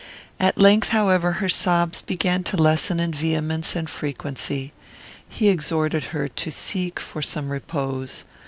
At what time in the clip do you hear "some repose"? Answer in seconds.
7.21-8.25